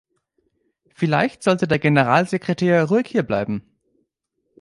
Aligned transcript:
Vielleicht 0.95 1.43
sollte 1.43 1.67
der 1.67 1.77
Generalsekretär 1.77 2.85
ruhig 2.85 3.05
hierbleiben. 3.05 3.61